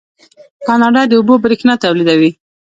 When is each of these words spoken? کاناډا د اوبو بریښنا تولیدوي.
کاناډا 0.67 1.01
د 1.07 1.11
اوبو 1.19 1.33
بریښنا 1.43 1.73
تولیدوي. 1.83 2.31